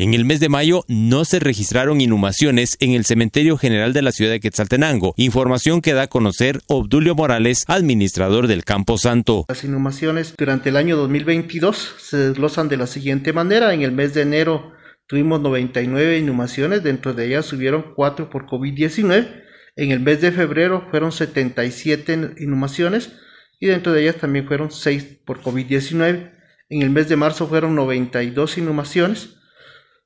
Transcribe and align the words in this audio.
En 0.00 0.14
el 0.14 0.24
mes 0.24 0.40
de 0.40 0.48
mayo 0.48 0.82
no 0.88 1.26
se 1.26 1.40
registraron 1.40 2.00
inhumaciones 2.00 2.78
en 2.80 2.92
el 2.92 3.04
Cementerio 3.04 3.58
General 3.58 3.92
de 3.92 4.00
la 4.00 4.12
ciudad 4.12 4.30
de 4.30 4.40
Quetzaltenango, 4.40 5.12
información 5.18 5.82
que 5.82 5.92
da 5.92 6.04
a 6.04 6.06
conocer 6.06 6.62
Obdulio 6.68 7.14
Morales, 7.14 7.66
administrador 7.68 8.46
del 8.46 8.64
Campo 8.64 8.96
Santo. 8.96 9.44
Las 9.50 9.62
inhumaciones 9.62 10.34
durante 10.38 10.70
el 10.70 10.78
año 10.78 10.96
2022 10.96 11.96
se 11.98 12.16
desglosan 12.16 12.70
de 12.70 12.78
la 12.78 12.86
siguiente 12.86 13.34
manera. 13.34 13.74
En 13.74 13.82
el 13.82 13.92
mes 13.92 14.14
de 14.14 14.22
enero 14.22 14.72
tuvimos 15.06 15.42
99 15.42 16.16
inhumaciones, 16.16 16.82
dentro 16.82 17.12
de 17.12 17.26
ellas 17.26 17.44
subieron 17.44 17.92
4 17.94 18.30
por 18.30 18.46
COVID-19. 18.46 19.42
En 19.76 19.90
el 19.90 20.00
mes 20.00 20.22
de 20.22 20.32
febrero 20.32 20.86
fueron 20.90 21.12
77 21.12 22.36
inhumaciones 22.38 23.12
y 23.58 23.66
dentro 23.66 23.92
de 23.92 24.00
ellas 24.04 24.16
también 24.16 24.46
fueron 24.46 24.70
6 24.70 25.18
por 25.26 25.42
COVID-19. 25.42 26.32
En 26.70 26.80
el 26.80 26.88
mes 26.88 27.10
de 27.10 27.16
marzo 27.16 27.46
fueron 27.46 27.74
92 27.74 28.56
inhumaciones 28.56 29.36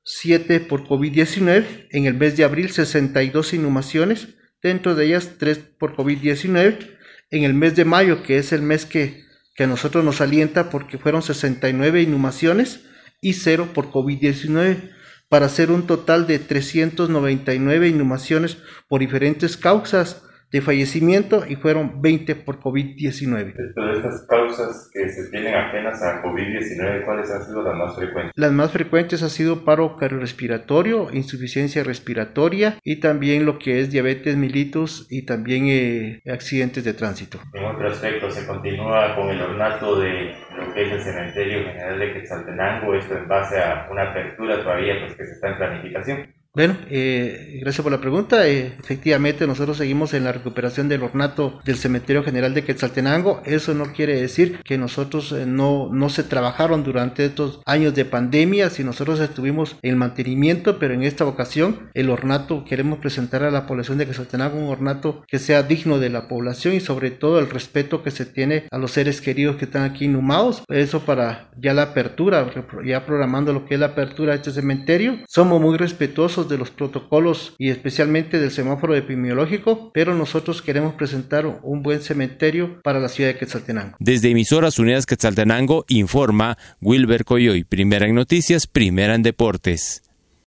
7 0.05 0.59
por 0.59 0.87
COVID-19, 0.87 1.87
en 1.89 2.05
el 2.05 2.13
mes 2.13 2.37
de 2.37 2.43
abril 2.43 2.69
62 2.69 3.55
inhumaciones, 3.55 4.35
dentro 4.61 4.93
de 4.93 5.07
ellas 5.07 5.31
3 5.39 5.57
por 5.79 5.95
COVID-19, 5.95 6.95
en 7.31 7.43
el 7.43 7.55
mes 7.55 7.75
de 7.75 7.85
mayo, 7.85 8.21
que 8.21 8.37
es 8.37 8.53
el 8.53 8.61
mes 8.61 8.85
que, 8.85 9.23
que 9.55 9.63
a 9.63 9.67
nosotros 9.67 10.05
nos 10.05 10.21
alienta 10.21 10.69
porque 10.69 10.99
fueron 10.99 11.23
69 11.23 12.03
inhumaciones 12.03 12.85
y 13.19 13.33
0 13.33 13.71
por 13.73 13.91
COVID-19, 13.91 14.91
para 15.27 15.47
hacer 15.47 15.71
un 15.71 15.87
total 15.87 16.27
de 16.27 16.37
399 16.37 17.87
inhumaciones 17.87 18.59
por 18.87 18.99
diferentes 18.99 19.57
causas, 19.57 20.21
de 20.55 20.61
fallecimiento 20.61 21.43
y 21.45 21.57
fueron 21.57 22.01
20 22.01 22.33
por 22.35 22.61
COVID-19. 22.61 23.53
De 23.75 23.91
estas 23.91 24.25
causas 24.25 24.89
que 24.93 25.09
se 25.09 25.29
tienen 25.29 25.53
apenas 25.53 26.01
a 26.01 26.23
COVID-19, 26.23 27.03
¿cuáles 27.03 27.29
han 27.29 27.43
sido 27.43 27.61
las 27.61 27.75
más 27.75 27.93
frecuentes? 27.93 28.31
Las 28.37 28.53
más 28.53 28.71
frecuentes 28.71 29.21
han 29.21 29.31
sido 29.31 29.65
paro 29.65 29.97
cardiorrespiratorio, 29.97 31.09
insuficiencia 31.11 31.83
respiratoria 31.83 32.79
y 32.85 33.01
también 33.01 33.45
lo 33.45 33.59
que 33.59 33.81
es 33.81 33.91
diabetes 33.91 34.37
mellitus 34.37 35.07
y 35.09 35.25
también 35.25 35.65
eh, 35.67 36.21
accidentes 36.25 36.85
de 36.85 36.93
tránsito. 36.93 37.37
En 37.53 37.65
otro 37.65 37.89
aspecto, 37.89 38.31
se 38.31 38.47
continúa 38.47 39.13
con 39.13 39.29
el 39.31 39.41
ornato 39.41 39.99
de 39.99 40.35
lo 40.55 40.73
que 40.73 40.83
es 40.85 40.91
el 40.93 41.01
cementerio 41.01 41.65
general 41.65 41.99
de 41.99 42.13
Quetzaltenango, 42.13 42.95
esto 42.95 43.17
en 43.17 43.27
base 43.27 43.59
a 43.59 43.89
una 43.91 44.03
apertura 44.03 44.63
todavía 44.63 45.01
pues, 45.01 45.17
que 45.17 45.25
se 45.25 45.33
está 45.33 45.49
en 45.49 45.57
planificación. 45.57 46.44
Bueno, 46.55 46.77
eh, 46.89 47.59
gracias 47.59 47.83
por 47.83 47.91
la 47.91 47.99
pregunta. 47.99 48.47
Eh, 48.47 48.77
efectivamente, 48.79 49.45
nosotros 49.45 49.75
seguimos 49.75 50.13
en 50.13 50.23
la 50.23 50.31
recuperación 50.31 50.87
del 50.87 51.03
ornato 51.03 51.59
del 51.65 51.75
Cementerio 51.75 52.23
General 52.23 52.53
de 52.53 52.63
Quetzaltenango. 52.63 53.41
Eso 53.43 53.73
no 53.73 53.91
quiere 53.91 54.21
decir 54.21 54.61
que 54.63 54.77
nosotros 54.77 55.33
eh, 55.33 55.45
no, 55.45 55.89
no 55.91 56.07
se 56.07 56.23
trabajaron 56.23 56.85
durante 56.85 57.25
estos 57.25 57.59
años 57.65 57.93
de 57.93 58.05
pandemia, 58.05 58.69
si 58.69 58.85
nosotros 58.85 59.19
estuvimos 59.19 59.75
en 59.81 59.97
mantenimiento, 59.97 60.79
pero 60.79 60.93
en 60.93 61.03
esta 61.03 61.25
ocasión 61.25 61.89
el 61.93 62.09
ornato 62.09 62.63
queremos 62.63 62.99
presentar 62.99 63.43
a 63.43 63.51
la 63.51 63.67
población 63.67 63.97
de 63.97 64.05
Quetzaltenango 64.05 64.57
un 64.57 64.69
ornato 64.69 65.25
que 65.27 65.39
sea 65.39 65.61
digno 65.61 65.99
de 65.99 66.09
la 66.09 66.29
población 66.29 66.73
y 66.73 66.79
sobre 66.79 67.11
todo 67.11 67.39
el 67.39 67.49
respeto 67.49 68.01
que 68.01 68.11
se 68.11 68.25
tiene 68.25 68.63
a 68.71 68.77
los 68.77 68.91
seres 68.91 69.19
queridos 69.19 69.57
que 69.57 69.65
están 69.65 69.83
aquí 69.83 70.05
inhumados. 70.05 70.63
Eso 70.69 71.01
para 71.01 71.49
ya 71.57 71.73
la 71.73 71.81
apertura, 71.81 72.49
ya 72.85 73.05
programando 73.05 73.51
lo 73.51 73.65
que 73.65 73.73
es 73.73 73.79
la 73.81 73.87
apertura 73.87 74.31
de 74.31 74.37
este 74.37 74.51
cementerio. 74.51 75.17
Somos 75.27 75.59
muy 75.59 75.77
respetuosos 75.77 76.44
de 76.49 76.57
los 76.57 76.71
protocolos 76.71 77.55
y 77.57 77.69
especialmente 77.69 78.39
del 78.39 78.51
semáforo 78.51 78.95
epidemiológico, 78.95 79.91
pero 79.93 80.15
nosotros 80.15 80.61
queremos 80.61 80.93
presentar 80.95 81.45
un 81.45 81.83
buen 81.83 82.01
cementerio 82.01 82.81
para 82.81 82.99
la 82.99 83.09
ciudad 83.09 83.31
de 83.31 83.37
Quetzaltenango. 83.37 83.97
Desde 83.99 84.31
Emisoras 84.31 84.79
Unidas 84.79 85.05
Quetzaltenango 85.05 85.85
informa 85.87 86.57
Wilber 86.81 87.25
Coyoy, 87.25 87.63
primera 87.63 88.07
en 88.07 88.15
noticias, 88.15 88.67
primera 88.67 89.15
en 89.15 89.23
deportes. 89.23 90.04